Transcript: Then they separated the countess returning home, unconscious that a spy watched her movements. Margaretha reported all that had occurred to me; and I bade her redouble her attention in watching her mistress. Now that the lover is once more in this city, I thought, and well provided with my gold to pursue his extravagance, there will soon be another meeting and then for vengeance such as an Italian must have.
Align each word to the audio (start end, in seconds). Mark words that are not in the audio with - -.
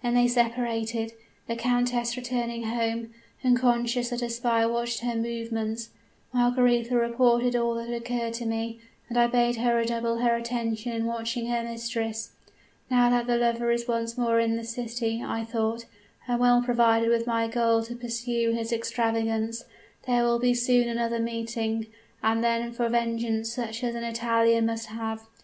Then 0.00 0.14
they 0.14 0.28
separated 0.28 1.12
the 1.48 1.56
countess 1.56 2.16
returning 2.16 2.62
home, 2.66 3.12
unconscious 3.42 4.10
that 4.10 4.22
a 4.22 4.28
spy 4.30 4.64
watched 4.64 5.00
her 5.00 5.16
movements. 5.16 5.88
Margaretha 6.32 6.94
reported 6.96 7.56
all 7.56 7.74
that 7.74 7.88
had 7.88 8.00
occurred 8.00 8.34
to 8.34 8.46
me; 8.46 8.78
and 9.08 9.18
I 9.18 9.26
bade 9.26 9.56
her 9.56 9.74
redouble 9.74 10.18
her 10.18 10.36
attention 10.36 10.92
in 10.92 11.04
watching 11.04 11.48
her 11.48 11.64
mistress. 11.64 12.30
Now 12.92 13.10
that 13.10 13.26
the 13.26 13.36
lover 13.36 13.72
is 13.72 13.88
once 13.88 14.16
more 14.16 14.38
in 14.38 14.56
this 14.56 14.70
city, 14.70 15.20
I 15.20 15.42
thought, 15.42 15.86
and 16.28 16.38
well 16.38 16.62
provided 16.62 17.08
with 17.08 17.26
my 17.26 17.48
gold 17.48 17.86
to 17.86 17.96
pursue 17.96 18.52
his 18.52 18.72
extravagance, 18.72 19.64
there 20.06 20.22
will 20.22 20.38
soon 20.54 20.84
be 20.84 20.90
another 20.90 21.18
meeting 21.18 21.88
and 22.22 22.44
then 22.44 22.70
for 22.70 22.88
vengeance 22.88 23.50
such 23.52 23.82
as 23.82 23.96
an 23.96 24.04
Italian 24.04 24.64
must 24.66 24.86
have. 24.86 25.26